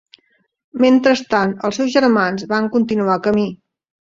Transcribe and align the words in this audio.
Mentrestant 0.85 1.53
els 1.69 1.79
seus 1.81 1.93
germans 1.99 2.49
van 2.55 2.73
continuar 2.79 3.21
camí. 3.29 3.47